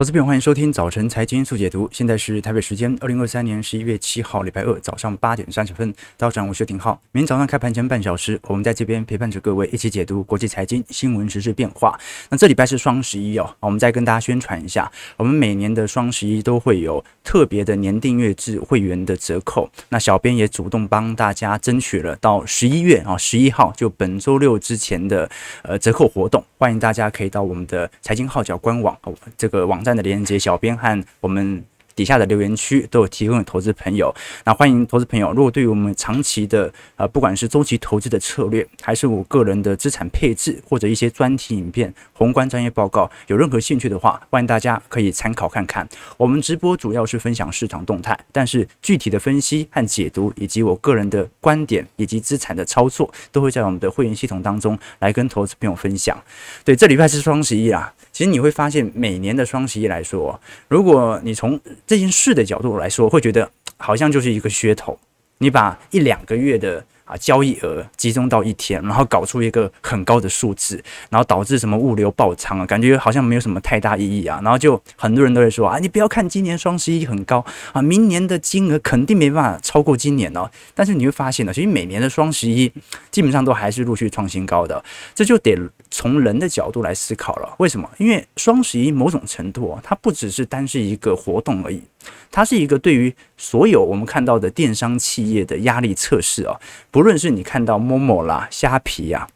[0.00, 1.86] 投资朋友，欢迎收听早晨财经速解读。
[1.92, 5.94] 现在是台北时间二零二三年十一月七号，礼拜二早上八点三十分。
[6.16, 6.98] 早上我是廷浩。
[7.12, 12.00] 明天早上开盘前半小时，我们在这边陪伴着各位一起解读国际财经新闻、时事变化。
[12.30, 19.70] 那这礼拜是双十一哦，我们再跟大家宣传一下，我们每年的双十一都会有特别的年订阅制会员的折扣。
[19.90, 25.30] 那小编也主动帮大家争取了到十一月啊十一号，就本周六之前的
[25.62, 26.42] 呃折扣活动。
[26.56, 29.89] 欢迎大家可以到我们的财经号角官网哦，这个网站。
[29.96, 31.64] 的连接，小编和我们。
[31.96, 35.32] 底下的留言区都有提供给投资朋友，那欢迎投资朋友。
[35.32, 45.86] 如果对于我们长期的呃，不管是周期投资的策略，还是我个人的资产配置，或者一些专题影片、宏观专业报告，有任何兴趣的话，欢迎大家可以参考看看。
[46.16, 56.16] 我们直播主要是分享市场动态，但是具体的分析和解读，以及我个人的观点以及资产的操作，都会在我们的会员系统当中来跟投资朋友分享。
[56.64, 60.38] 对，这礼拜是双十一啊，其实你会发现，每年的双十一来说，
[60.68, 64.98] 如果你从这件事的角度来说，会觉得好像就是一个噱头。
[65.38, 74.38] 你把一两个月的啊交易额集中到一天，然后搞出一个很高的数字，然后导致什么物流爆仓啊，感觉好像没有什么太大意义啊。
[74.44, 80.46] 然后就很多人都会说啊，你不要看今年双十一很高啊，明年的金额肯定没办法超过今年哦。
[80.74, 82.70] 但是你会发现呢，其实每年的双十一
[83.10, 84.84] 基本上都还是陆续创新高的，
[85.14, 85.58] 这就得。
[85.90, 87.90] 从人的角度来思考了，为什么？
[87.98, 91.82] 因为双十一某种程度啊，它不只是单是一个活动而已，
[92.30, 96.56] 它是一个对于所有我们看到的电商企业的压力测试啊。
[96.90, 99.26] 不论是你看到某某啦、虾皮呀、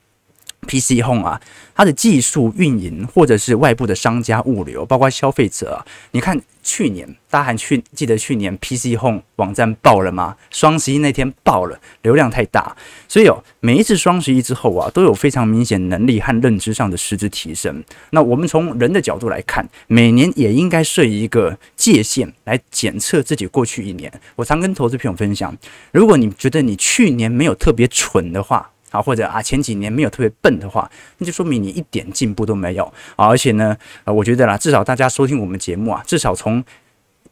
[0.64, 1.40] PC Home 啊，
[1.74, 6.40] 它的技术运营，或者是外部的商家物流，包括消费者啊，你看。
[6.66, 10.34] 去年大家还去记得去年 PC Home 网站爆了吗？
[10.50, 12.74] 双十一那天爆了，流量太大，
[13.06, 17.84] 所以哦，每一次双十一之后啊，都有非常明显能力和认知上的实质提升。
[18.12, 24.10] 那我们从人的角度来看，每年也应该设一个界限来检测自己过去一年。
[24.34, 25.54] 我常跟投资朋友分享，
[25.92, 30.88] 如果你觉得你去年没有特别蠢的话，啊，或者啊，前几年没有特别笨的话，
[31.18, 32.84] 那就说明你一点进步都没有
[33.16, 33.26] 啊！
[33.26, 36.64] 而且呢，呃，我觉得啦，至少大家收听我们节目啊，至少从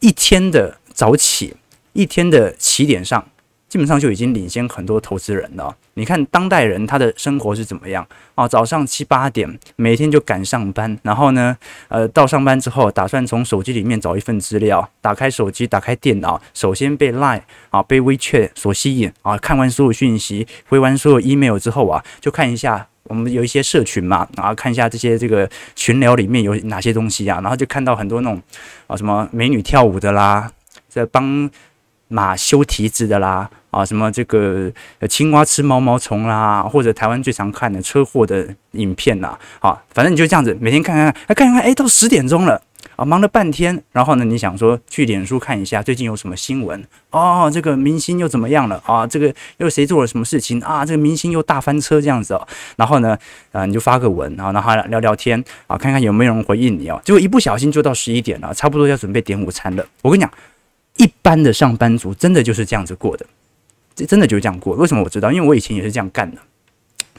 [0.01, 1.55] 一天的早起，
[1.93, 3.25] 一天的起点上。
[3.73, 5.75] 基本上就已经领先很多投资人了。
[5.95, 8.47] 你看当代人他的生活是怎么样啊？
[8.47, 11.57] 早上七八点每天就赶上班，然后呢，
[11.87, 17.41] 呃，到上班之后打算从手机里面找一份资料，打开手机，打开电脑，首先被 Line
[17.71, 28.39] 啊，被 WeChat 所吸引啊，看完所有讯息，回完所有 email 之后啊，就看一下我们有一些社群嘛，然后看一下这些这个群聊里面有哪些东西啊，然后就看到很多那种
[28.85, 30.51] 啊什么美女跳舞的啦，
[30.87, 31.49] 在帮
[32.07, 33.49] 马修蹄子的啦。
[33.73, 34.71] 啊，什么这个
[35.09, 42.61] 青蛙吃毛毛虫啦，或者台湾最常看的车祸的影片呐，啊，反正你就这样子每天看看，看看看，哎，到十点钟了
[42.95, 49.07] 啊，忙了半天，然后呢，你想说去脸书看一下最近有什么新闻哦，这个明星又怎么样了啊？
[49.07, 50.85] 这个又谁做了什么事情啊？
[50.85, 53.17] 这个明星又大翻车这样子哦，然后呢，
[53.51, 59.83] 啊，你就发个文啊，然后聊聊天啊，看看有没有人回应你哦，结果一不小心就到十一点了，差不多要准备点午餐了。
[60.03, 60.31] 我跟你讲，
[60.97, 63.25] 一般的上班族真的就是这样子过的。
[63.95, 65.31] 这真的就是这样过，为什么我知道？
[65.31, 66.37] 因为我以前也是这样干的。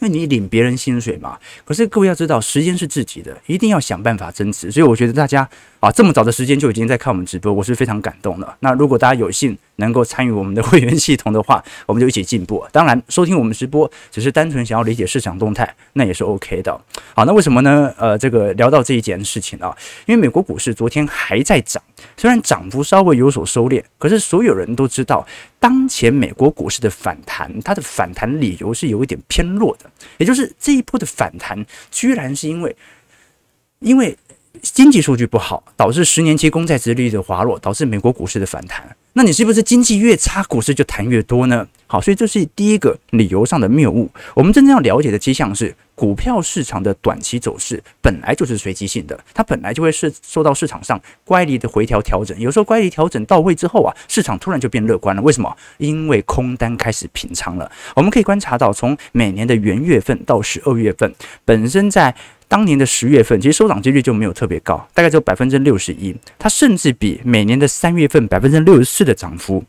[0.01, 4.71] 因为你领别人薪水嘛，可是各位要知道，时间是自己的，一定要想办法增值。
[4.71, 5.49] 所以我觉得大家
[5.79, 8.57] 啊，这么早的时间就已经在看我们直播，我是非常感动的。
[8.59, 12.65] 那如果大家有幸能够参与我们的会员系统的话，我们就一起进步。
[12.73, 16.81] 当然，收听我们直播只是单纯想要理解市场动态，那也是 OK 的。
[17.15, 17.93] 好，那为什么呢？
[17.99, 19.77] 呃，这个聊到这一件事情啊，
[20.07, 21.83] 因为美国股市昨天还在涨，
[22.17, 25.27] 虽然涨幅稍微有所收敛，可是所有人都知道，
[25.59, 29.91] 当前美国股市的反弹，它的反弹理由是有一点偏弱的。
[30.19, 32.77] 也就是这一波的反弹，居然是因为，
[33.81, 34.17] 因为
[34.63, 38.97] 经济数据不好，导致十年期公债殖利率的滑落，导致美国股市的反弹。
[39.17, 41.67] 那你是不是经济越差，股市就弹越多呢？
[41.95, 44.11] 好，所以这是第一个理由上的谬误。
[44.35, 52.37] 我们真正要了解的迹象是，股票市场的短期走势本来就是随机性的，它本来就会是受到市场上乖离的回调调整。
[52.41, 55.23] 有时候乖离调整到位之后啊，市场突然就变乐观了。
[55.23, 55.57] 为什么？
[55.79, 57.71] 因为空单开始平仓了。
[57.95, 61.15] 我们可以观察到，从每年的元月份到十二月份，
[61.45, 62.13] 本身在
[62.49, 66.13] 当年的十月份，其实收涨几率就没有特别高，大概只有百分之六十一。
[66.41, 69.63] 它甚至比每年的三月份百分之六十四的涨幅，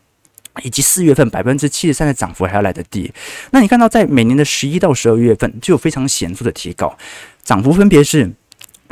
[0.63, 3.11] 以及四月份百分之七十三的涨幅还要来得低。
[3.51, 6.97] 那你看到在每年的十一到十二月份就有非常显著的提高，
[7.43, 8.31] 涨幅分别是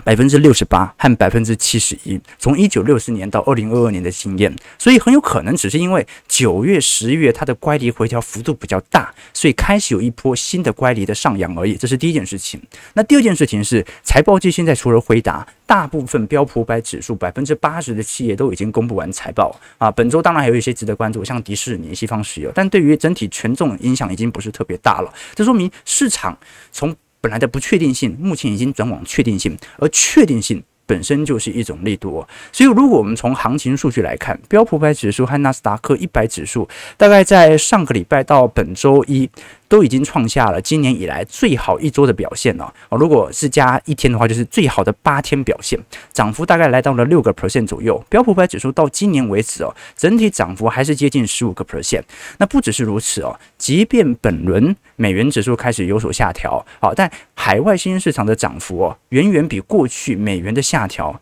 [0.03, 11.75] 百分之六十八和百分之七十一，从一九六四年到二零二二年的经验，所以很有可能只是因为九月、十月它的乖离回调幅度比较大，所以开始有一波新的乖离的上扬而已。
[11.75, 12.61] 这是第一件事情。
[12.93, 19.89] 那第二件事情是，财报季现在除了辉达，大部分标普五百指数百分之八十的企业都已经公布完财报啊。
[19.91, 25.13] 本周当然还有一些值得关注，像迪士尼、西方石油，但对于整体权重影响已经不是特别大了。
[25.33, 26.37] 这说明市场
[26.71, 32.27] 从本来的不确定性，目前已经转往确定性，而确定性本身就是一种力度。
[32.51, 36.67] 所以，如果我们从行情数据来看，标普五百指数和纳斯达克一百指数，
[36.97, 39.29] 大概在上个礼拜到本周一。
[39.73, 42.97] 都已经创下了今年以来最好一周的表现了哦。
[42.99, 45.79] 如果是加一天的话，就是最好的八天表现，
[46.11, 47.97] 涨幅大概来到了六个 percent 左右。
[48.07, 52.03] 标普五百指数到今年为止哦，整体涨幅还是接近十五个 percent。
[52.37, 61.19] 那不只是如此哦，即便本轮美元指数开始有所下调，好，但海外新兴市场的涨幅哦，远远比过去美元的下调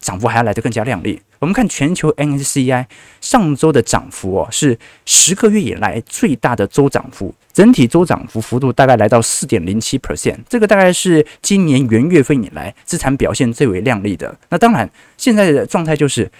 [0.00, 1.22] 涨幅还要来得更加亮丽。
[1.38, 2.86] 我们看全球 n s c i
[3.20, 14.36] 上周的涨幅哦，是十个月以来最大的周涨幅，整体周涨幅幅度大概来到四点零七 percent，这个大概是今年元月份以来资产表现最为亮丽的。
[14.48, 16.30] 那当然，现在的状态就是。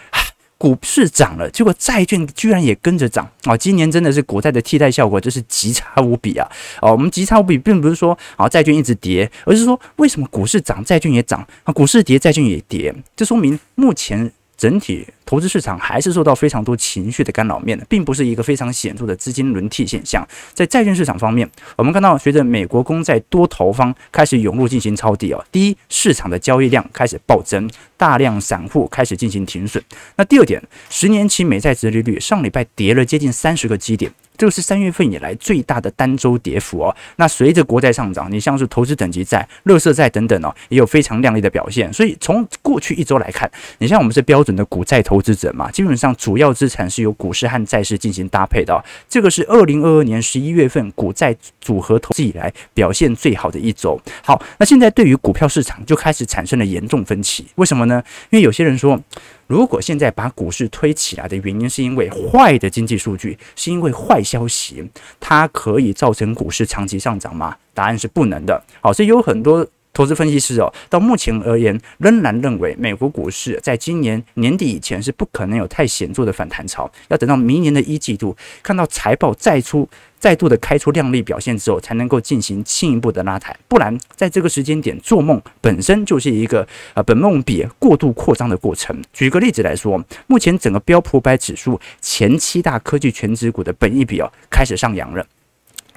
[0.61, 3.56] 股市涨了，结果债券居然也跟着涨啊！
[3.56, 6.51] 今年真的是股债的替代效果，就是极差无比啊！
[6.83, 11.73] 哦，我们极差无比，并不是说啊债券一直跌，而是说为什么股市涨，债券也涨啊？
[11.73, 14.33] 股市跌，债券也跌，这说明目前。
[14.58, 20.27] 整体投资市场还是受到非常多情绪的干扰面的，并不是一个非常显著的资金轮替现象。
[20.55, 21.47] 在债券市场方面，
[21.77, 29.85] 我们看到随着美国公债多头方开始涌入进行抄底哦，第一，市场的交易量开始暴增，大量散户开始进行停损。
[30.17, 34.11] 那第二点，十年期美债殖利率上礼拜跌了接近三十个基点。
[34.39, 36.95] 这个是三月份以来最大的单周跌幅哦。
[37.17, 41.93] 那随着国债上涨，你像是投资等级债、乐色债等等哦，也有非常亮丽的表现。
[41.93, 48.81] 所以从过去一周来看，你像我们是标准的股债投投资者嘛，基本上主要资产是由股市和债市进行搭配的。
[49.09, 54.00] 这个是二零二二年十一月份股债组合投资以来表现最好的一周。
[54.23, 57.44] 好，那现在对于股票市场就开始产生了严重分歧。
[57.56, 58.00] 为什么呢？
[58.31, 59.00] 因为有些人说。
[59.49, 64.87] 如果现在把股市推起来的原因是因为坏的经济数据，是因为坏消息，
[65.19, 67.56] 它可以造成股市长期上涨吗？
[67.73, 68.62] 答案是不能的。
[68.82, 69.67] 好，所以有很多。
[69.99, 79.89] 投资分析师哦，到目前而言，仍然认为美国股市在今年年底以前是不可能有太显著的反弹潮，要等到明年的一季度看到财报再出
[80.21, 83.56] 再度的开出亮丽表现之后，才能够进行进一步的拉抬。
[83.67, 88.97] 不然，在这个时间点做梦本身就是一个呃本梦比过度扩张的过程。
[89.12, 95.27] 举个例子来说，目前整个标普百指数前七大科技全指股的本益比哦开始上扬了。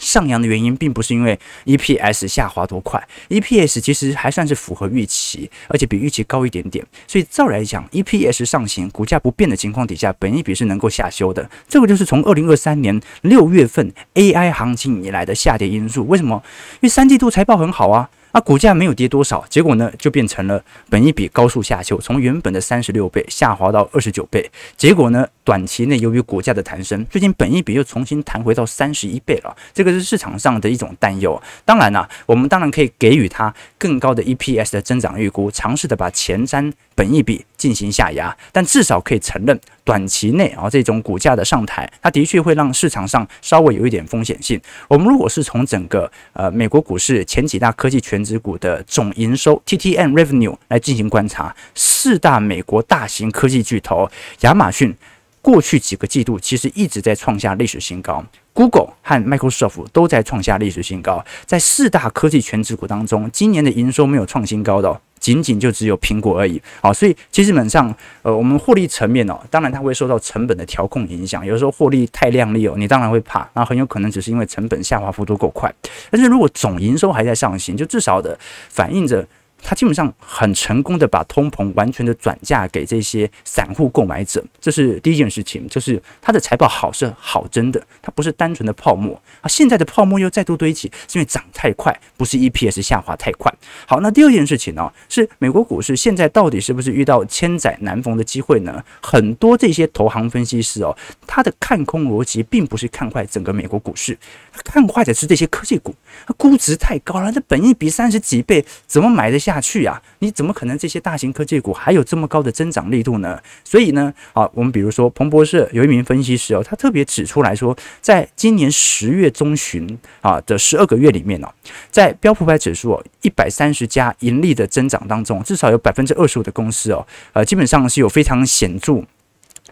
[0.01, 6.83] 上扬的原因并不是因为 EPS 下滑多快，EPS 其实还算是符合预期，而且比预期高一点点。
[7.07, 11.48] 所以照来讲，EPS 上行，股价不变的情况底下，本一笔是能够下修的。
[11.68, 16.07] 这个就是从二零二三年六月份 AI 行情以来的下跌因素。
[16.07, 16.42] 为什么？
[16.75, 18.09] 因为三季度财报很好啊。
[18.31, 24.50] 啊、股价没有跌多少，结果呢就变成了本一比高速下修，从原本的三十六倍下滑到二十九倍。
[24.78, 29.56] 结果呢，短期内由于股价的弹升，最近本一比又重新弹回到三十一倍了。
[29.74, 31.42] 这个是市场上的一种担忧。
[31.66, 39.59] 当然呢、我们当然可以给予它更高的 EPS 的增长预估，尝试的把前瞻本益比进行下压，但至少可以承认。
[39.83, 44.62] 短期内啊，这种股价的上台，它的确会让市场上稍微有一点风险性。
[44.88, 54.07] 我们如果是从整个呃美国股市前几大科技全指股的总营收 TTM Revenue 来进行观察，四大美国大型科技巨头
[54.42, 54.95] 亚马逊
[55.42, 58.23] 过去几个季度其实一直在创下历史新高
[58.54, 61.25] ，Google 和 Microsoft 都在创下历史新高。
[61.47, 65.02] 在四大科技全指股当中，今年的营收没有创新高的哦。
[65.21, 75.73] 仅仅就只有苹果而已，好，所以其实基本上，呃，我们获利层面哦，当然它会受到成本的调控影响，有时候获利太靓丽哦，你当然会怕，那很有可能只是因为成本下滑幅度够快，
[76.09, 78.37] 但是如果总营收还在上行，就至少的
[78.68, 79.25] 反映着。
[79.63, 89.47] 它基本上很成功的把通膨完全的转嫁给这些散户购买者，这是第一件事情，就是它的财报好是好真的，它不是单纯的泡沫啊。
[89.47, 93.53] 现在的泡沫又再度堆起，是因为涨太快，不是 EPS 下滑太快。
[93.85, 98.83] 好，那第二件事情呢，是美国股市现在到底是不是遇到千载难逢的机会呢？
[98.99, 104.18] 很多这些投行分析师哦，他的看空逻辑并不是看坏整个美国股市，
[104.65, 105.94] 看坏的是这些科技股，
[106.25, 109.50] 它估值太高了，这本益比三十几倍，怎么买得下？
[109.51, 110.01] 下去呀！
[110.19, 113.37] 你怎么可能这些大型科技股还有这么高的增长力度呢？
[113.65, 119.85] 所以呢，啊，我们比如说彭博社有一名分析师哦，他特别指出来说，在今年十月中旬
[120.21, 121.49] 啊的十二个月里面呢，
[121.89, 129.03] 在标普百指数一百三十家盈利的增长当中，至少有百分之二十五的公司哦，呃，基本上是有非常显著。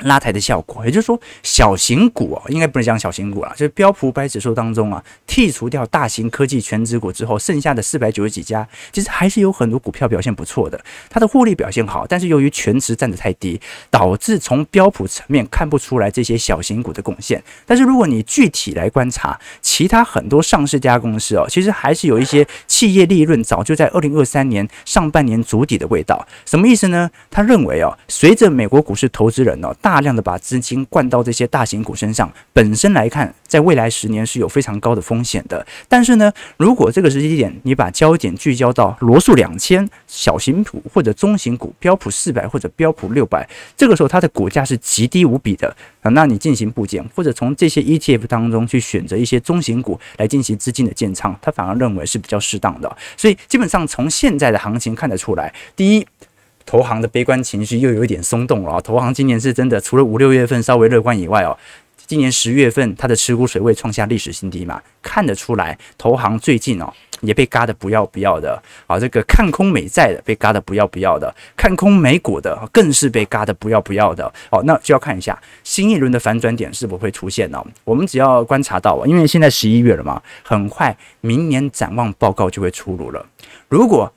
[0.01, 10.79] 拉抬的效果，也就是说，小型股哦，应该不能讲小型股啦，就是标普百指数当中啊，剔除掉大型科技权值股之后，剩下的四百九十几家，其实还是有很多股票表现不错的，
[11.10, 17.41] 它的获利表现好，但是由于全值占得太低，导致从标普层面看不出来这些小型股的贡献。
[17.65, 26.27] 但是如果你具体来观察其他很多上市家公司哦，其实还是有一些企业利润早就在二零二三年上半年筑底的味道。
[26.46, 27.10] 什么意思呢？
[27.32, 35.65] 他认为哦，随着美国股市投资人哦大大量的把资金灌到这些大型股身上，本身来看，在未来十年是有非常高的风险的。
[35.88, 52.96] 但是呢，如果这个时机点你把焦点聚焦到罗素两千小型股或者中型股、标普四百或者标普六百，这个时候它的股价是极低无比的啊，那你进行部件或者从这些 ETF 当中去选择一些中型股来进行资金的建仓，他反而认为是比较适当的。
[53.17, 56.05] 所以基本上从现在的行情看得出来，第一。
[56.70, 58.80] 投行的悲观情绪又有一点松动了啊！
[58.80, 61.58] 投行今年是真的，除了五六月份稍微乐观以外哦，
[62.06, 69.00] 今年十月份它的持股水位创下历史新低嘛，看得出来，投行最近哦也被嘎得不要不要的啊！
[69.00, 74.62] 这个看空美债的被嘎得不要不要的，看空美股的更是被嘎得不要不要的哦。
[74.64, 77.60] 那就要看一下新一轮的反转点是否会出现呢？
[77.84, 83.26] 我们只要观察到，因为现在十一月了嘛，很快明年展望报告就会出炉了，
[83.68, 84.14] 如果。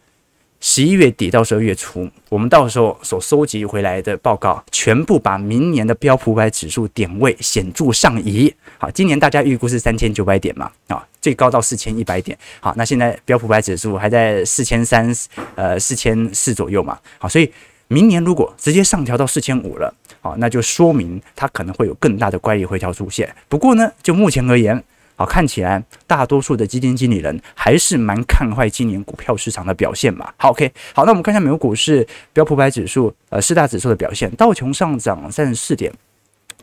[0.64, 8.54] 十一月底到十二月初，我们到时候所收集回来的报告，全部把明年的标普五百指数点位显著上移。
[8.78, 12.38] 好，今年大家预估是三千九百点嘛，啊，最高到四千一百点。
[12.61, 15.12] 好，那现在标普五百指数还在四千三，
[15.57, 16.97] 呃，四千四左右嘛。
[17.19, 17.52] 好，所以
[17.88, 23.28] 明年如果直接上调到四千五了，好，那就说明它可能会有更大的乖离回调出现。
[23.49, 24.85] 不过呢，就目前而言。
[25.23, 30.33] 好，看起来大多数的基金经理人还是蛮看坏今年股票市场的表现嘛。
[30.37, 35.93] 好，OK，好，那我们看一下美国股市标普百指数呃四大指数的表现，道琼上涨三十四点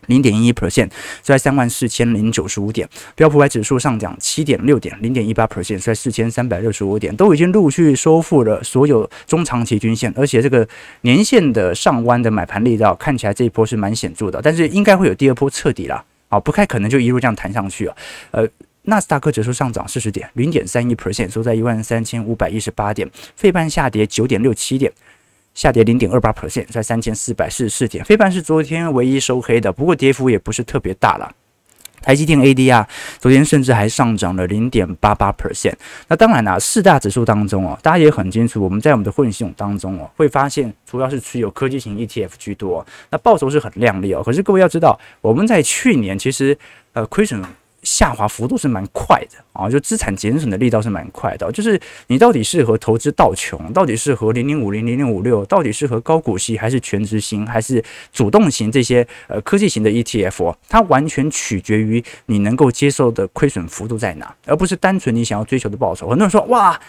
[0.08, 0.90] 零点一一 percent，
[1.22, 2.86] 在三万四千零九十五点；
[3.16, 10.68] 标普百指数上涨七点六点零点一八 percent，在四千三百六十五点，都已经陆续收复了所有中长期均线，而且这个
[11.04, 16.04] 年线的上弯的买盘力道看起来这一波是蛮显著的，但是应该会有第二波彻底了。
[16.30, 17.96] 啊，不太可能就一路这样弹上去啊。
[18.32, 18.48] 呃，
[18.84, 23.10] 纳斯达克指数上涨四十点，零点三一 percent，收在一万三千五百一十八点。
[23.36, 24.92] 费半下跌九点六七点，
[25.54, 28.06] 下跌零点二八 percent，在三千四百四十四点。
[28.06, 31.36] 费半是昨天唯一收黑的，不过跌幅也不是特别大了。
[32.02, 32.86] 台积电 ADR
[33.18, 35.74] 昨天甚至还上涨了零点八八 percent。
[36.08, 44.22] 那当然啦，四大指数当中哦，大家也很清楚，我们在我们的混系统当中哦，会发现主要是持有科技型 ETF 居多，那报酬是很亮丽哦。
[44.24, 46.56] 可是各位要知道，我们在去年其实
[46.94, 47.44] 呃亏损。
[47.84, 51.52] 下滑幅度是蛮快的啊，就资产减损的力道是蛮快的。
[51.52, 66.10] 就是你到底适合投资道琼，到底适合零零五零零零五六，到底适合高股息还是全值型，还是主动型这些呃科技型的 ETF，它完全取决于你能够接受的亏损幅度在哪，而不是单纯你想要追求的报酬。
[66.10, 66.80] 很多人说哇，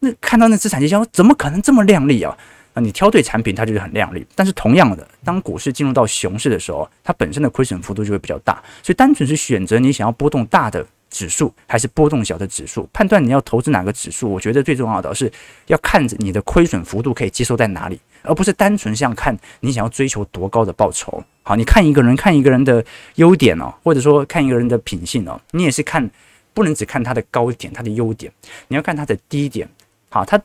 [0.00, 2.36] 那看到那资产绩效怎么可能这么亮丽啊？
[2.76, 4.24] 那你挑对产品，它就是很亮丽。
[4.34, 8.62] 但是同样的，当股市进入到熊市的时候，它本身的亏损幅度就会比较大。
[8.82, 15.32] 所以，单纯是选择你想要波动大的指数，还是波动小的指数，判断你要投资哪个指数，我觉得最重要的是
[15.68, 21.24] 要看着你的亏损幅度可以接受在哪里，而不是单纯像看你想要追求多高的报酬。
[21.44, 26.10] 好，你看一个人，看一个人的优点哦，或者说看一个人的品性哦，你也是看，
[26.52, 28.30] 不能只看他的高点，他的优点，
[28.68, 29.66] 你要看他的低点。
[30.10, 30.38] 好，他。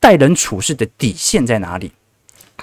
[0.00, 1.92] 待人处事的底线在哪里？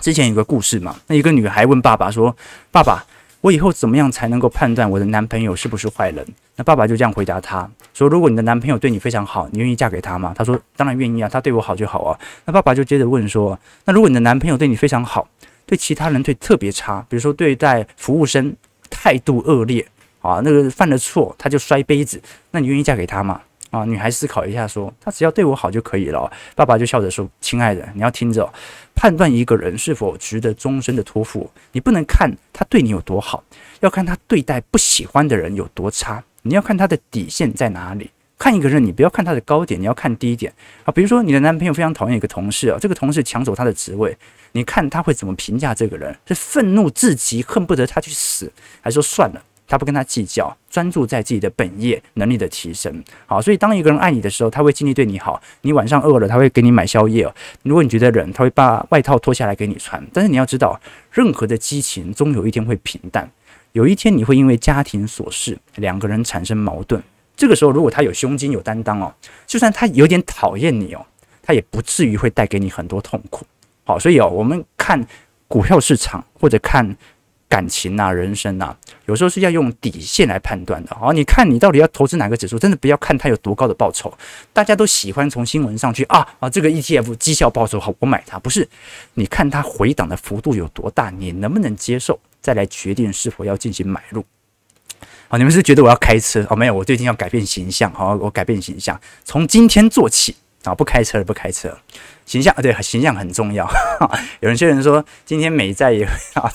[0.02, 2.36] 之前有个故事嘛，那一个女孩问爸爸说
[2.72, 3.06] ：“爸爸，
[3.42, 6.26] 我以后怎么样才能够判断我的男朋友是不是坏人？”
[6.58, 15.28] 那爸爸就这样回答她说：“如果你的男朋友对你非常好，你愿意嫁给他吗？”她说：“当然愿意啊，他对我好就好啊。”那爸爸就接着问说：“那如果你的男朋友对你非常好，
[15.68, 18.56] 对其他人对特别差，比如说对待服务生
[18.90, 19.88] 态度恶劣
[20.22, 28.52] 啊，那个犯了错他就摔杯子，那你愿意嫁给他吗？”啊，女孩思考一下说：“他只要对我好就可以了。”爸爸就笑着说：“亲爱的，你要听着，
[28.96, 33.44] 判断一个人是否值得终身的托付，你不能看他对你有多好，
[33.82, 36.24] 要看他对待不喜欢的人有多差。
[36.44, 38.10] 你要看他的底线在哪里。
[38.40, 40.54] 看一个人，你不要看他的高点，你要看低点
[40.86, 40.92] 啊。
[40.92, 44.16] 比如说，你的男朋友非常讨厌一个同事啊，这个同事抢走他的职位，
[44.52, 46.16] 你看他会怎么评价这个人？
[46.28, 49.44] 是愤怒至极，恨不得他去死，还是说算了？
[49.68, 53.04] 他不跟他计较，专注在自己的本业能力的提升。
[53.26, 55.42] 好，所以当一个人爱你的时候，他会尽力对你好。
[55.62, 57.30] 你晚上饿了，他会给你买宵夜。
[57.64, 60.02] 如果你觉得冷，他会把外套脱下来给你穿。
[60.14, 60.80] 但是你要知道，
[61.12, 63.30] 任何的激情终有一天会平淡，
[63.74, 67.04] 有一天你会因为家庭琐事，两个人产生矛盾。
[67.36, 69.14] 这个时候，如果他有胸襟、有担当哦，
[69.46, 71.06] 就算他有点讨厌你哦，
[71.44, 73.46] 他也不至于会带给你很多痛苦。
[73.84, 75.06] 好，所以哦，我们看
[75.48, 76.96] 股票市场或者看。
[77.50, 78.76] 感情啊，人生啊，
[79.06, 80.94] 有时候是要用底线来判断的。
[80.94, 84.14] 好，你看你到底要投资哪个指数，真的不要看它有多高的报酬。
[84.52, 88.38] 大家都喜欢从新闻上去啊啊，这个 ETF 绩效报酬好，我买它。
[88.38, 88.68] 不是，
[89.14, 94.26] 你看它回档的幅度有多大，你能不能接受，再来决定是否要进行买入。
[95.30, 96.46] 好，你们是觉得我要开车？
[96.50, 97.90] 哦，没有，我最近要改变形象。
[97.94, 100.36] 好，我改变形象，从今天做起
[100.66, 101.78] 啊，不开车了，不开车。
[102.26, 103.66] 形象啊对，形象很重要。
[104.42, 106.52] 有人些人说，今天美债也啊。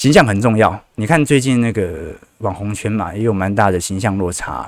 [0.00, 4.66] 形象很重要，你看最近那个网红圈嘛，也有蛮大的形象落差。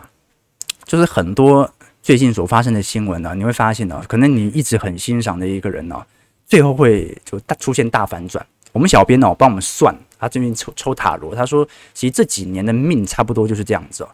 [0.84, 1.72] 就是很多
[2.02, 6.04] 最近所发生的新闻呢，你会发现呢，可能你一直很欣赏的一个人呢，
[6.44, 8.44] 最后会就大出现大反转。
[8.72, 14.06] 我们小编呢，帮我们算，他最近抽抽塔罗，他说，其实这几年的命差不多就是这样子。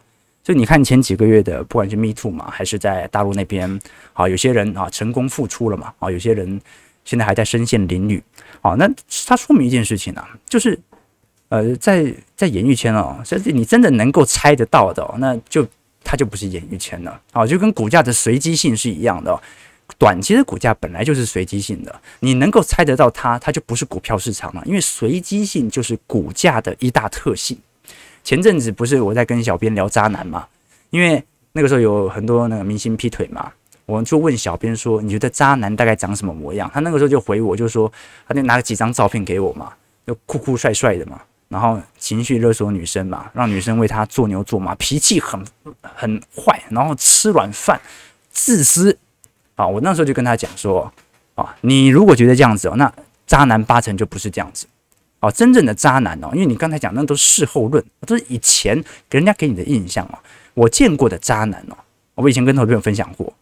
[0.45, 3.69] 就你看前几个月的，不管是 Me Too 嘛，还是在大陆那边，
[4.13, 6.61] 啊，有些人啊成功复出了嘛，啊，有些人
[7.05, 8.23] 现在还在身陷囹圄。
[8.61, 8.89] 啊，那
[9.27, 10.79] 他说明一件事情啊，就是。
[11.49, 15.67] 呃，在在演艺圈哦，所以你真的能够猜得到的，那就
[16.05, 19.39] 它就不是演艺圈了啊，就跟股价的随机性是一样的，
[19.97, 27.57] 短期的股价本来就是随机性的，你能够猜得到它，它就不是股票市场了，因为随机性就是股价的一大特性。
[28.23, 30.47] 前阵子不是我在跟小编聊渣男嘛，
[30.91, 33.51] 因为那个时候有很多那个明星劈腿嘛，
[33.87, 36.71] 我就问小编说，你觉得渣男大概长什么模样？
[36.75, 37.91] 他那个时候就回我，就说
[38.27, 39.73] 他就拿了几张照片给我嘛，
[40.07, 41.19] 就酷酷帅帅的嘛。
[41.49, 45.43] 然后情绪勒索女生嘛，让女生为他做牛做马，脾气很
[45.83, 47.81] 很坏，然后吃软饭，
[48.31, 48.99] 自私
[49.55, 49.67] 啊！
[49.67, 50.93] 我那时候就跟他讲说
[51.35, 52.93] 啊，你如果觉得这样子哦，那
[53.27, 54.67] 渣男八成就不是这样子
[55.21, 60.19] 哦，真正的渣男哦，因为你刚才讲那都是事后论，都是以前给人家给你的印象哦。
[60.55, 61.77] 我见过的渣男哦，
[62.15, 63.33] 我以前跟投资朋友分享过，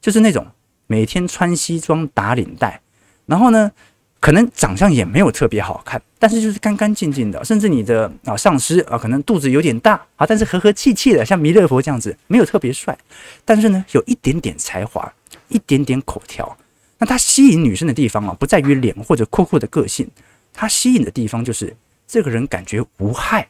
[0.00, 0.46] 就是那种
[0.86, 2.80] 每天穿西装打领带，
[3.26, 3.72] 然后呢，
[4.20, 12.98] 可能长相也没有特别好看，但是就是干干净净的，甚至你的啊上司啊可能肚子有点大啊，但是和和气气的，像弥勒佛这样子，没有特别帅，
[13.44, 15.12] 但是呢有一点点才华，
[15.48, 16.56] 一点点口条。
[16.98, 20.10] 那他吸引女生的地方啊，不在于脸或者酷酷的个性，
[20.52, 23.48] 他吸引的地方就是这个人感觉无害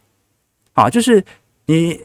[0.75, 1.25] 啊，就是
[1.65, 1.99] 你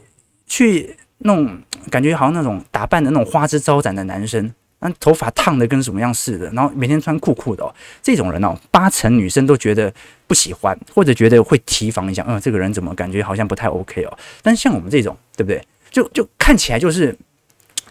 [0.46, 4.54] 去弄，感觉好像那种打扮的那种花枝招展的男生。
[4.86, 9.90] 那头发烫的跟什么样似的，然后每天穿酷酷的哦，这种人哦，八成女生都觉得
[10.26, 14.18] 不喜欢，或者觉得会提防一下，嗯，这个人怎么感觉好像不太 OK 哦。
[14.42, 15.66] 但是像我们这种，对不对？
[15.90, 17.16] 就就看起来就是，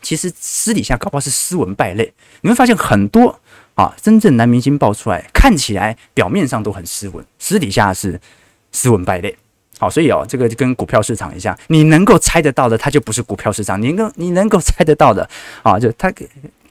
[0.04, 2.14] 其实私底下搞不好是斯文败类。
[2.42, 3.40] 你会发现很多
[3.74, 8.22] 啊，真正男明星爆出来，看起来表面上都很斯文，私底下是
[8.72, 9.36] 斯文败类。
[9.80, 15.28] 好，所以哦，这个就跟股票市场一样，你能够猜得到的，它就不是股票市场；你能你能够猜得到的
[15.64, 16.14] 啊，就它。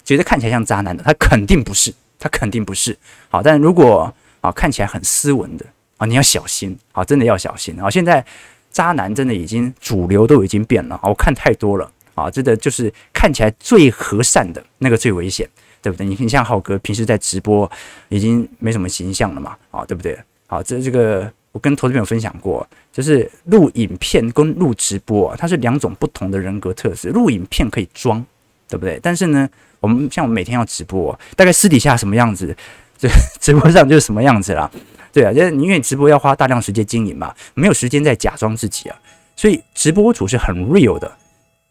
[0.04, 2.96] 觉得看起来像渣男的，他肯定不是，他肯定不是。
[3.28, 5.64] 好，但如果啊看起来很斯文的
[5.96, 7.88] 啊，你要小心啊，真的要小心啊。
[7.88, 8.24] 现在
[8.70, 15.48] 渣男真的已经主流都已经变了啊，我看太多了啊，真的就是看起来最和善的那个最危险，
[15.80, 16.06] 对不对？
[16.06, 17.70] 你你像浩哥平时在直播
[18.08, 20.18] 已经没什么形象了嘛，啊，对不对？
[20.46, 27.10] 好，这这个我跟投资朋友分享过，就是录影片跟录直播，它是两种不同的人格特质。
[27.10, 28.24] 录影片可以装，
[28.68, 28.98] 对不对？
[29.02, 29.48] 但是呢。
[29.82, 32.56] 我们像我们每天要直播，大概私底下什么样子，
[32.96, 33.06] 这
[33.38, 34.70] 直播上就是什么样子啦。
[35.12, 38.96] 对啊，因为直播要花大量时间经营嘛，没有时间再假装自己啊，
[39.36, 41.12] 所以直播主是很 real 的。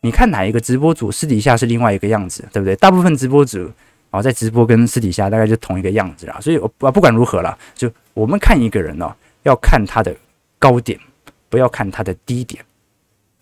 [0.01, 2.75] 你看哪一个直播主私底下是另外一个样子，对不对？
[2.75, 3.71] 大部分直播主
[4.11, 6.37] 啊，在直播跟私底下大概就同一个样子啦。
[6.41, 9.11] 所以我不管如何啦，就我们看一个人呢，
[9.43, 10.15] 要看他的
[10.59, 10.99] 高点，
[11.49, 12.63] 不要看他的低点。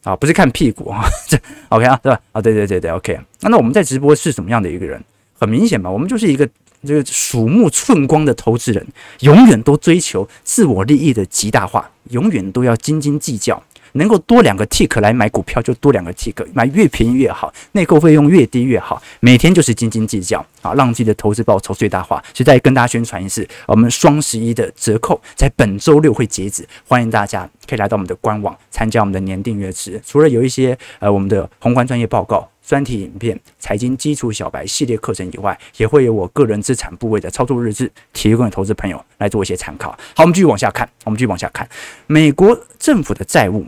[0.04, 1.38] 啊，不是看屁股啊，这
[1.70, 2.20] OK 啊，对吧？
[2.32, 3.20] 啊，对对对对，OK。
[3.42, 5.04] 那那我们在直播是什么样的一个人？
[5.38, 6.48] 很明显嘛，我们就是一个
[6.86, 8.86] 这个鼠目寸光的投资人，
[9.20, 13.62] 永远都追求自我利益的极大化，永远都要斤斤计较。
[13.94, 19.02] 能够多两个 tick 来买股票，就多两个 tick，买越便宜越好，内购费用越低越好。
[19.20, 22.24] 每天就是斤斤计较啊，让自己的投资报酬最大化。
[22.32, 30.02] 所以再跟大家宣传一次，我们双十一的折扣在本周六会截止，欢迎大家可以来到我们的官网参加我们的年订阅制。
[30.04, 39.92] 除了有一些呃我们的宏观专业报告、专题影片、财经基础小白系列课程以外，也会有我个人资产部位的操作日志，提供给投资朋友来做一些参考。
[40.16, 41.70] 好，我们继续往下看，我们继续往下看，
[42.08, 43.68] 美国政府的债务。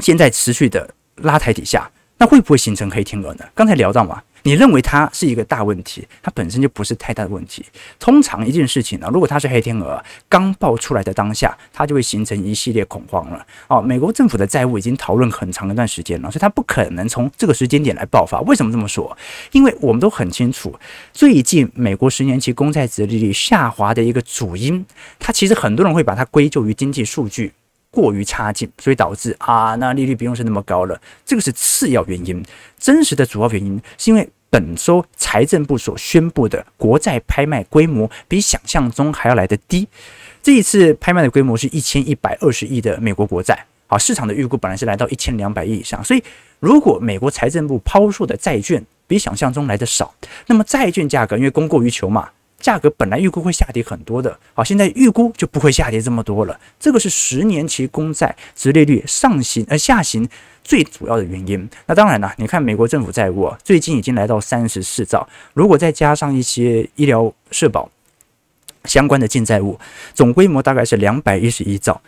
[0.00, 3.44] 现在持续的拉抬底下，那会不会形成黑天鹅呢？
[3.54, 4.22] 刚才聊到嘛。
[4.42, 7.64] 你认为它是一个大问题，它本身就不是太大的问题。
[7.98, 13.46] 通常一件事情呢，如果它是黑天鹅，刚爆出来的当下，它就会形成一系列恐慌了。
[13.68, 18.40] 哦，美国政府的债务已经讨论很长一段时间了，所以它不可能从这个时间点来爆发。
[18.42, 19.16] 为什么这么说？
[19.52, 20.74] 因为我们都很清楚，
[21.12, 24.84] 最近美国十年期公债值利率下滑的一个主因，
[25.18, 27.52] 它其实很多人会把它归咎于经济数据。
[27.92, 31.00] 过于差劲，所以导致啊，那利率不用是那么高了。
[31.24, 32.44] 这个是次要原因，
[32.78, 39.86] 真实的主要原因是因为本周财政部所宣布的国债拍卖规模比想象中还要来得低。
[40.42, 46.24] 这一次拍卖的规模是一千一百二十亿的美国国债，好，市场的预估本来是来到一千两百亿以上，所以
[46.60, 50.14] 如果美国财政部抛售的债券比想象中来得少，
[50.46, 52.30] 那么债券价格因为供过于求嘛。
[52.62, 56.58] 价格本来预估会下跌很多的，好，现在预估就不会下跌这么多了。
[56.80, 60.26] 这个是十年期公债直利率上行呃下行
[60.62, 61.68] 最主要的原因。
[61.86, 67.90] 那当然了，你看美国政府债务啊，最近已经来到三十四兆，如果再加上一些医疗社保
[68.84, 69.78] 相关的净债务，
[70.14, 72.00] 总规模大概是两百一十一兆。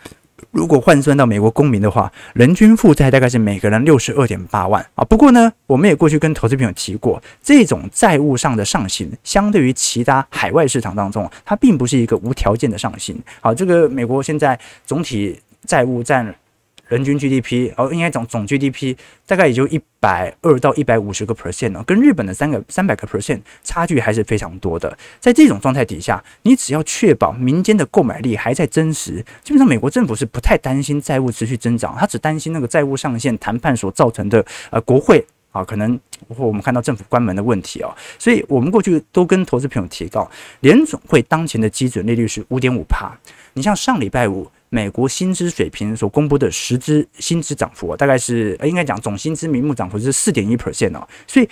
[0.51, 5.03] 如果换算到美国公民的话，人均负债大概是每个人六十二点八万啊。
[5.05, 13.17] 不过呢，我们也过去跟投资朋友提过，这种债务上的上行，相对于其他海外市场当中，它并不是一个无条件的上行。
[13.39, 16.33] 好，这个美国现在总体债务占
[16.87, 18.95] 人均 GDP 哦，应该总总 GDP
[19.25, 24.95] 大概也就一百二到一百五十个 percent 哦，跟日本的三个三百个 percent 差距还是非常多的。
[25.19, 37.91] 在这种状态底下，你只要确保民间的购买力还在真实，基本上美国政府是不太担心债务持续增长，他只担心那个债务上限谈判所造成的呃国会啊可能或我们看到政府关门的问题哦。
[38.19, 43.11] 所以我们过去都跟投资朋友提到，联总会当前的基准利率是五点五趴。
[43.53, 44.47] 你像上礼拜五。
[44.75, 51.47] 美国薪资水平所公布的实质薪资涨幅，大概是应该讲总薪资名目涨幅是四点一 percent 哦，所以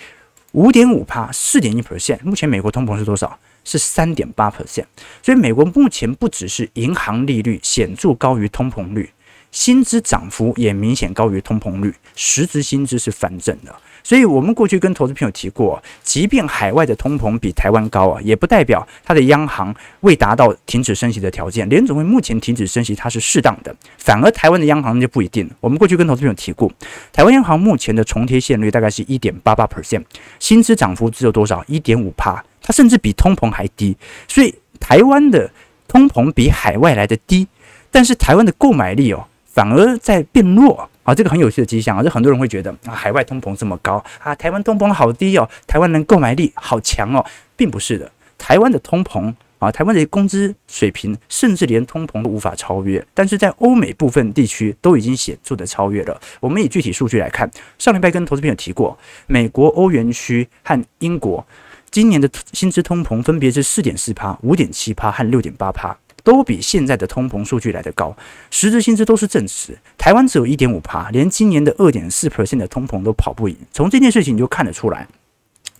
[0.52, 3.38] 五点五趴，四点一 percent，目前美国通膨是多少？
[3.64, 4.84] 是三点八 percent，
[5.22, 9.08] 所以美国目前不只是银行利率显著高于通膨率，
[9.50, 13.74] 薪资涨幅也明显高于通膨率，实质薪资是反正的。
[14.04, 21.66] 所以，我们过去跟投资朋友提过，即便海外的通膨比台湾高啊，也不代表它的央行未达到停止升息的条件。
[21.70, 25.50] 联总会目前停止升息，它是适当的，反而台湾的央行就不一定。
[25.58, 26.70] 我们过去跟投资朋友提过，
[27.14, 30.04] 台湾央行目前的重贴现率大概是一点八八 percent，
[30.38, 31.64] 薪资涨幅只有多少？
[31.66, 33.96] 一点五趴，它甚至比通膨还低。
[34.28, 35.50] 所以，台湾的
[35.88, 37.48] 通膨比海外来的低，
[37.90, 40.90] 但是台湾的购买力哦，反而在变弱。
[41.04, 42.02] 啊，这个很有趣的迹象啊！
[42.02, 47.24] 就很多人会觉得啊，海外通膨这么高啊，台湾通膨好低哦，台湾人购买力好强哦，
[47.56, 48.10] 并不是的。
[48.38, 56.20] 台湾的通膨啊，台湾的工资水平，甚至连通膨都无法超越，但是在欧美部分地区都已经显著的超越了。
[56.40, 61.46] 我们以具体数据来看，上礼拜跟投资朋友提过，美国、欧元区和英国
[61.90, 65.96] 今年的薪资通膨分别是四点四趴、五点七趴和六点八趴。
[66.24, 68.16] 都比现在的通膨数据来得高，
[68.50, 69.78] 实质薪资都是正值。
[69.98, 73.54] 台湾只有一点五趴，连今年的二点四 percent 的通膨都跑不赢。
[73.70, 75.06] 从这件事情你就看得出来，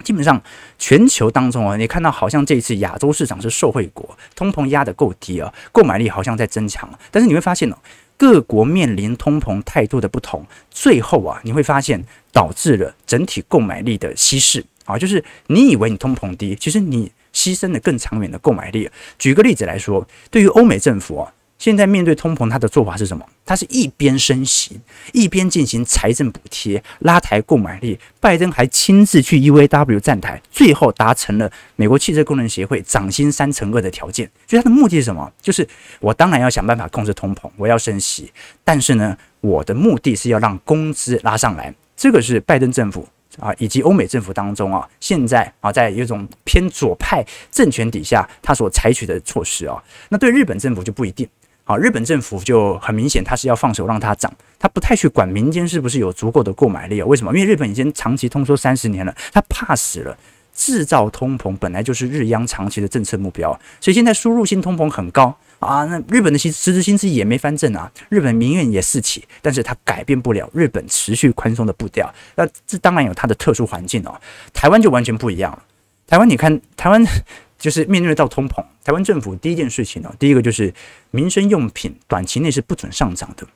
[0.05, 0.41] 基本上
[0.79, 6.89] 全球当中啊，你看到好像这一次亚洲市场是受惠国，通膨压得够低啊，购买力好像在增强。
[7.11, 7.77] 但是你会发现哦，
[8.19, 17.11] 各国面临通膨态度的不同，最后啊，你会发现导致了整体购买力的稀释啊，就是你以为你通膨低，其实你。
[17.35, 18.89] 牺牲了更长远的购买力。
[19.19, 23.25] 举个例子来说，对于欧美政府啊，现在面对通膨，它的做法是什么？
[23.45, 24.81] 它是一边升息，
[25.13, 27.99] 一边进行财政补贴，拉抬购买力。
[28.21, 34.31] 拜登还亲自去 UAW 站台，最后达成了美国汽车工人协会涨薪三成二的条件。
[34.47, 35.31] 所以他的目的是什么？
[35.43, 35.67] 就是
[36.01, 41.75] 我当然要想办法控制通膨，我要升息，但是呢，我的目的是要让工资拉上来。
[41.97, 43.07] 这个是拜登政府。
[43.39, 51.29] 啊，以及欧美政府当中啊，现在啊，在有一种偏左派政权底下，他所采取的措施啊，那对日本政府就不一定。
[51.67, 57.07] 好，日本政府就很明显，他是要放手让它涨，他不太去管民间是不是有足够的购买力啊？
[57.07, 57.33] 为什么？
[57.35, 60.15] 因为日本已经长期通缩三十年了，他怕死了。
[60.55, 65.85] 制造通膨本来就是日央长期的政策目标，所以现在输入性通膨很高啊。
[65.85, 72.13] 那日本的薪实质薪资也没翻正啊，日本民怨也四起，但是它改变不了日本持续宽松的步调。
[72.37, 74.21] 那这当然有它的特殊环境哦。
[74.53, 75.63] 台湾就完全不一样了。
[76.07, 77.05] 台湾你看，台湾
[77.59, 80.73] 就是面对到通膨，台湾政府第一件事情哦，第一个就是
[81.11, 83.47] 民生用品短期内是不准上涨的。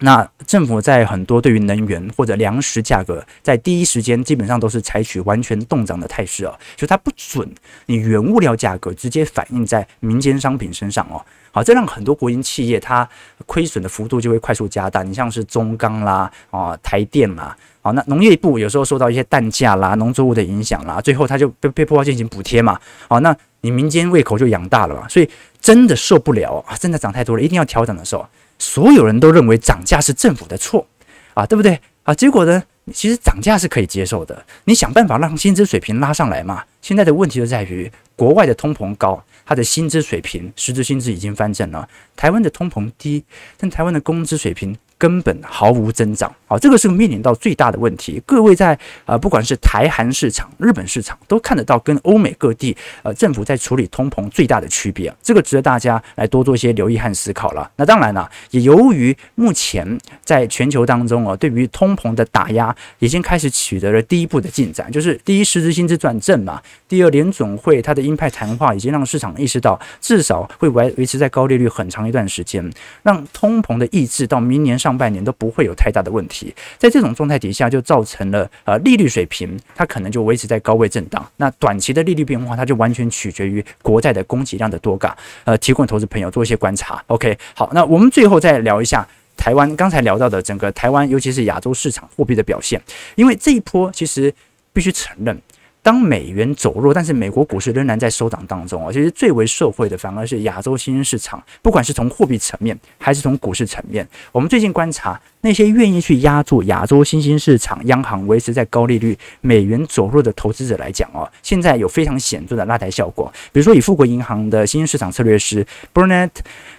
[0.00, 7.48] 那政府在很多对于能源或者粮食价格，在第一时间基本上都是采取完全冻涨的态势哦，就它不准
[7.86, 11.20] 你原物料价格直接反映在民间商品身上哦。
[11.52, 13.06] 好，这让很多国营企业它
[13.44, 15.02] 亏损的幅度就会快速加大。
[15.02, 22.78] 你像是中钢啦，啊台电啦，好，那农业部有时候受到一些蛋价啦、农作物的影响啦，最后它就被被迫要进行补贴嘛。
[23.08, 25.28] 好，那你民间胃口就养大了嘛，所以
[25.60, 28.24] 真的受不了啊，真的涨太多了，一定要调整的时候，
[28.60, 30.86] 所有人都认为涨价是政府的错
[31.34, 32.14] 啊，对不对啊？
[32.14, 36.62] 结果呢，其实涨价是可以接受的，你想办法让薪资水平拉上来嘛。
[36.80, 39.20] 现在的问题就在于国外的通膨高。
[39.46, 41.88] 它的薪资水平，实质薪资已经翻正了。
[42.14, 43.24] 台湾的通膨低，
[43.56, 44.76] 但台湾的工资水平。
[45.00, 48.22] 根本毫无增长，好，这个是面临到最大的问题。
[48.26, 57.70] 各位在呃，不管是台韩市场、日本市场，都看得到跟欧美各地呃政府在处理通膨最大的区别，这个值得大家来多做一些留意和思考了。
[57.76, 72.70] 那当然了，也由于目前在全球当中啊，对于通膨的打压已经开始取得了第一步的进展，就是第一，实质薪资转正嘛；第二，联准会它的鹰派谈话已经让市场意识到，至少会维维持在高利率很长一段时间，
[73.02, 74.90] 让通膨的抑制到明年上。
[74.90, 81.24] 上半年都不会有太大的问题，在这种状态底下，就造成了呃利率水平它可能就维持在高位震荡。
[81.36, 85.12] 那短期的利率变化，它就完全取决于国债的供给量的多寡。
[85.44, 87.00] 呃，提供投资朋友做一些观察。
[87.06, 92.82] OK，好，那我们最后再聊一下台湾刚才聊到的整个台湾，尤其是亚洲市场货币的表现，
[93.14, 94.34] 因为这一波其实
[94.72, 95.40] 必须承认。
[95.82, 98.92] 当美元走弱，但是美国股市仍然在收涨当中啊。
[98.92, 104.06] 其实最为受惠的反而是亚洲新兴市场，不管是从货币层面还是从股市层面。
[104.32, 113.32] 我们最近观察那些愿意去压住亚洲新兴市场央行维持在高利率、美元走弱的投资者来讲哦，现在有非常显著的拉抬效果。
[113.52, 116.30] 比如说以富国银行的新兴市场策略师 Burnett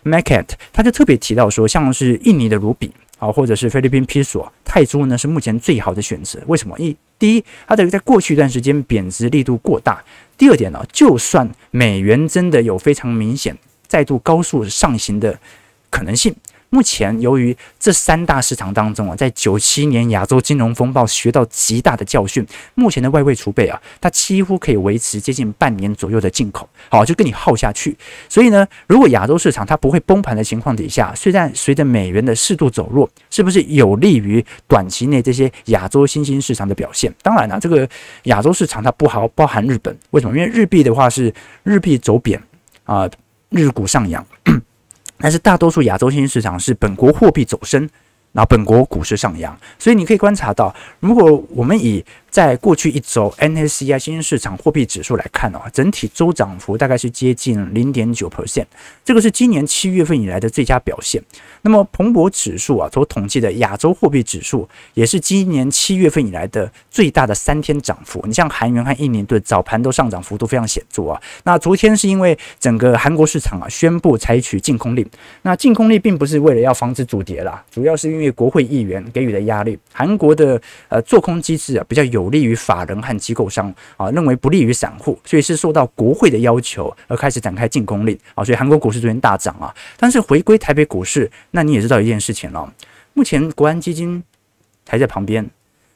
[0.04, 2.92] Macant，他就特别提到说，像是印尼的卢比。
[3.18, 6.40] 啊，或者是菲律宾披索、泰铢呢，是目前最好的选择。
[6.48, 6.76] 为什么？
[6.80, 9.94] 一，第一，它的在过去一段时间贬值力度过大；
[10.36, 13.56] 第二点呢，就算美元真的有非常明显
[13.88, 15.40] 再度高速上行的
[15.92, 16.34] 可能性。
[16.74, 27.94] 目前，由于这三大市场当中啊，在九七年亚洲金融风暴学到极大的教训，目前的外汇储备啊，它几乎可以维持接近半年左右的进口，好，就跟你耗下去。
[28.30, 37.14] 所以呢，如果亚洲市场它不会崩盘的情况底下，虽然随着美元的适度走弱，是不是有利于短期内这些亚洲新兴市场的表现？
[37.22, 37.86] 当然了，这个
[38.24, 40.38] 亚洲市场它不好包含日本，为什么？
[40.38, 42.42] 因为日币的话是日币走贬
[42.86, 43.10] 啊，
[43.50, 44.26] 日股上扬。
[45.22, 47.88] 但是大多数亚洲新兴市场是本国货币走升，
[48.32, 58.66] 然后本国股市上扬，所以你可以观察到，如果我们以在过去一周 n s c i 新兴市场货币指数来看的话，整体周涨幅大概是接近零点九 percent，
[59.04, 61.22] 这个是今年七月份以来的最佳表现。
[61.62, 68.24] 那么彭博指数啊，所统计的亚洲货币指数也是今年七月份以来的最大的三天涨幅。
[68.26, 71.22] 你像韩元和印尼盾早盘都上涨幅度非常显著啊。
[71.44, 75.06] 那昨天是因为整个韩国市场啊宣布采取禁空令，
[75.42, 79.78] 那禁空令并不是为了要防止阻跌啦，主要是因为国会议员给予的压力。
[79.92, 88.44] 韩国的呃做空机制啊比较有有利于法人和机构商啊，认为不利于散户，所以是受到国会的要求而开始展开禁空令啊。
[88.44, 91.30] 所以韩国股市昨天大涨啊，但是回归台北股市。
[91.52, 92.72] 那你也知道一件事情了，
[93.14, 94.24] 目前国安基金
[94.88, 95.50] 还在旁边，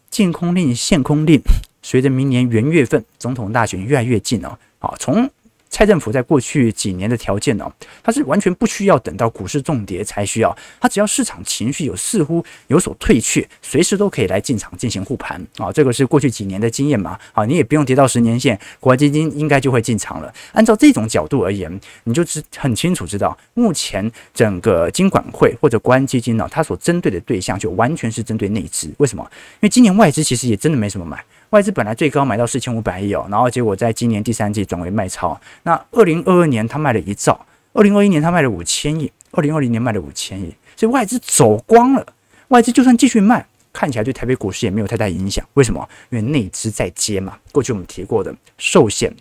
[0.09, 1.39] 禁空令、限空令，
[1.81, 5.29] 随着明年元月份总统大选越来越近了，啊，从。
[5.75, 7.69] 蔡政府在过去几年的条件呢，
[8.01, 15.69] 它是完全不需要等到股市重跌才需要，它只要市场情绪有似乎有所退却，随时都可以来进场进行护盘啊。
[15.73, 20.33] 这个是过去几年的经验嘛啊，你也不用跌到十年线，国安基金应该就会进场了。
[20.53, 28.89] 按照这种角度而言，你就知很清楚知道，目前整个金管会或者国安基金呢，它所针对的对象就完全是针对内资。
[28.99, 29.29] 为什么？
[29.55, 31.21] 因为今年外资其实也真的没什么买。
[31.51, 35.39] 外资本来最高买到四千五百亿哦，然后结果在今年第三季转为卖超。
[35.63, 42.05] 那二零二二年他卖了一兆，二零二一年他卖了五千亿，二零二零年卖了五千亿，所以外资走光了。
[42.49, 45.45] 外资就算继续卖，看起来对台北股市也没有太大影响。
[45.53, 45.87] 为什么？
[46.09, 47.37] 因为内资在接嘛。
[47.51, 49.13] 过去我们提过的寿险、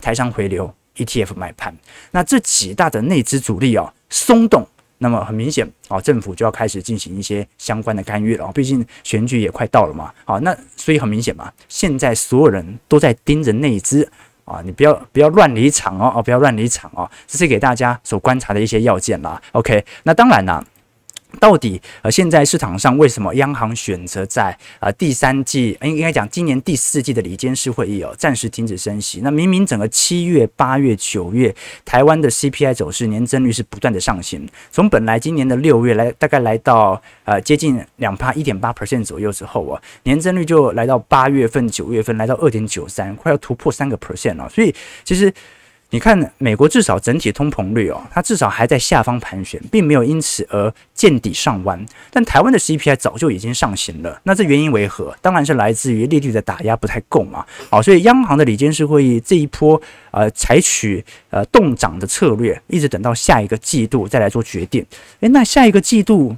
[0.00, 1.76] 台商回流、ETF 买盘，
[2.12, 4.66] 那这几大的内资主力啊松动。
[4.98, 10.12] 那么很明显啊，政府就要开始进行一些相关的干预了啊，毕竟选举也快到了嘛。
[10.24, 14.08] 好，那所以很明显嘛，现在所有人都在盯着那一只
[14.44, 19.40] 啊，你不要不要乱离场哦，哦，不要乱离场哦，这是给大家所观察的一些要件啦。
[19.52, 20.64] OK，那当然啦。
[21.36, 29.20] 到底呃，现在市场上为什么央行选择在呃第三季，应应该讲今年第四季的理监事会议哦，暂时停止升息？
[29.22, 44.48] 那明明整个七月、八月、九月，台湾的 CPI 走势年增率是不断的上行，从本来今年的六月来，大概来到呃接近两趴一点八 percent 左右之后啊，年增率就来到八月份、九月份来到二点九三，快要突破三个 percent 了。
[44.48, 45.32] 所以其实。
[45.90, 51.86] 你看，美国至少整体通膨率哦，它至少还在下方盘旋，并没有因此而见底上弯。
[52.10, 55.16] 但台湾的 CPI 早就已经上行了，那这原因为何？
[55.22, 57.46] 当然是来自于利率的打压不太够嘛。
[57.70, 64.84] 好，所以央行的理监事会议这一波呃采取呃动涨的策略，一直等到下一个季度再来做决定。
[65.20, 66.36] 诶，那下一个季度？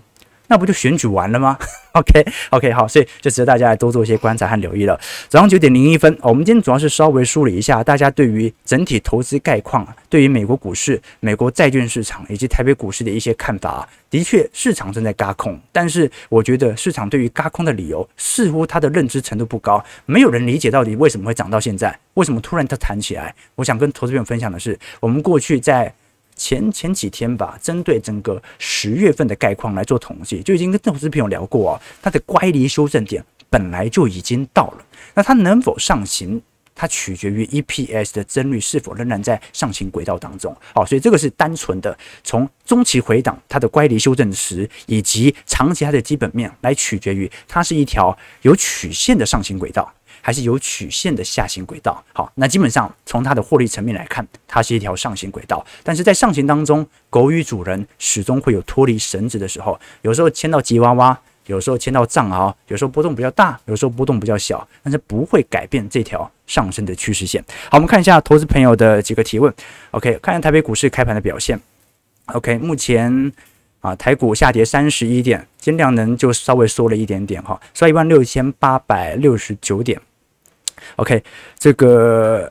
[0.49, 1.57] 那不就选举完了吗？
[1.93, 4.99] OK OK 好，所以就值得大家来多做一些观察和留意了。
[5.29, 13.89] 早上九点零一分，我们今天主要是稍微梳理一下大家对于整体投资概况，对于美国股市、美国债券市场以及台北股市的一些看法。
[14.11, 23.35] 的确，市场正在嘎空，但是我觉得市场对于嘎空的理由似乎它的认知程度不高，没有人理解到底为什么会涨到现在，为什么突然它弹起来。
[23.55, 25.93] 我想跟投资朋友分享的是，我们过去在。
[26.38, 36.40] 前前几天吧，针对整个十月份的概况来做统计，就已经跟投资朋友聊过啊，它的乖离修正点本来就已经到了，那它能否上行，
[36.74, 40.57] 它取决于 EPS 的增率是否仍然在上行轨道当中。
[40.74, 49.92] 好，所以这个是单纯的从中期回档它的乖离修正值，以及长期它的基本面来取决于它是一条有曲线的上行轨道。
[50.29, 52.05] 还是有曲线的下行轨道。
[52.12, 55.64] 好，那基本上从它的获利层面来看，它是一条上行轨道。
[55.83, 67.43] 但是在上行当中，狗与主人始终会有脱离绳子的时候，有时候牵到吉娃娃，有时候牵到藏獒，有时候波动比较大，有时候波动比较小，但是不会改变这条上升的趋势线。
[67.71, 69.51] 好，我们看一下投资朋友的几个提问。
[69.93, 71.59] OK，看一下台北股市开盘的表现。
[72.27, 73.33] OK，目前
[73.81, 79.99] 啊，台股下跌三十一点，今量能就稍微缩了一点点哈，收一万六千八百六十九点。
[80.96, 81.22] OK，
[81.59, 82.51] 这个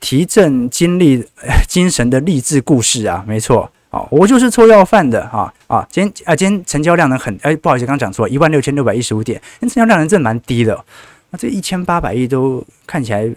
[0.00, 1.24] 提振精力、
[1.68, 10.84] 精神的励志故事啊，没错啊，我就是臭要饭的啊啊，今天啊，今天成交量呢很哎，不好意思，刚讲错，一万六千六百一十五点，今天成交量呢真的蛮低的，
[11.30, 13.30] 那这一千八百亿都看起来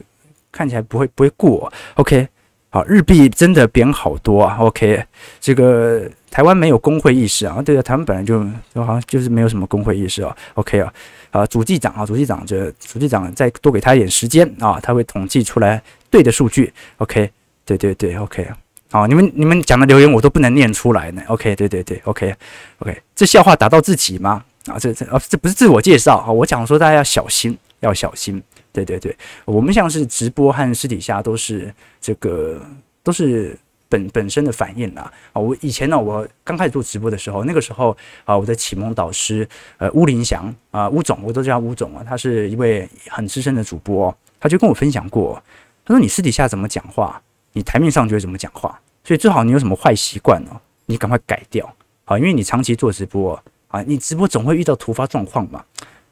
[0.51, 2.27] 看起来不会不会过，OK。
[2.75, 4.57] 啊，日币真的贬好多啊。
[4.59, 5.01] OK，
[5.39, 7.61] 这个台湾没有工会意识啊。
[7.61, 10.35] 对啊，台湾本来就就好像就是没有什么工会意识啊。
[10.55, 10.93] OK 啊，
[11.31, 16.73] 啊，主计长啊，主计长这主计长再多给他一点时间啊，他会统计出来对的数据。
[16.97, 17.31] OK，
[17.63, 18.45] 对对对，OK。
[18.91, 21.21] 好，你们你们讲的留言我都不能念出来呢。
[21.27, 22.35] OK，对对对，OK
[22.79, 24.43] OK，这笑话打到自己吗？
[24.65, 28.43] 啊，这这啊，这不是自我介绍啊，我讲说大家要小心，要小心。
[28.75, 32.61] 对对对，我们像是直播和私底下都是这个
[33.01, 33.57] 都是
[33.87, 35.09] 本本身的反应啦。
[35.31, 35.39] 啊。
[35.39, 45.41] 我以前呢，我刚开始做直播的时候，那个时候啊，我的启蒙导师呃巫林祥啊，巫总，我都叫巫总啊，他是一位很资深的主播，他就跟我分享过，
[45.85, 47.21] 他说你私底下怎么讲话，
[47.53, 55.63] 你台面上就会怎么讲话，所以最好你有什么坏习惯哦，你赶快改掉啊，因为你长期做直播啊，你直播总会遇到突发状况嘛。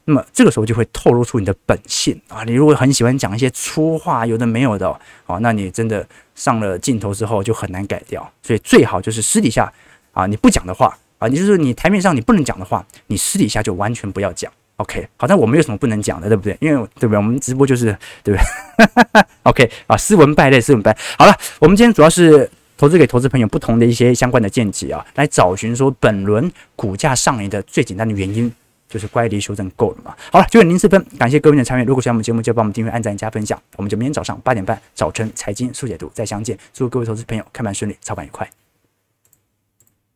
[0.05, 2.43] 那么这个时候就会透露出你的本性啊！
[2.43, 4.87] 你如果很喜欢讲一些粗话，有的没有的
[5.25, 8.29] 哦，那你真的上了镜头之后就很难改掉。
[8.41, 9.71] 所以最好就是私底下
[10.11, 14.51] 啊，你不讲的话啊，你就是你台面上你不能讲的话，你私底下就完全不要讲。
[14.77, 16.57] OK，好，那我们有什么不能讲的，对不对？
[16.59, 17.17] 因为对不对？
[17.17, 19.23] 我们直播就是对不对？
[19.43, 20.97] OK 啊，斯文败类，斯文败。
[21.17, 28.51] 好了，我们今天主要是投资给投资朋友不同的一些相关的见解啊，来找寻说本轮股价上移的最简单的原因。
[28.93, 30.15] 就是乖离修正够了嘛？
[30.31, 31.83] 好了，九点零四分，感谢各位的参与。
[31.83, 33.59] 如果喜欢我们节目，就帮我们订阅、按赞、加分享。
[33.75, 36.55] 我们就明天早上八点半早晨财经速解读再相见。
[36.71, 38.47] 祝各位投资朋友开盘顺利，操盘愉快。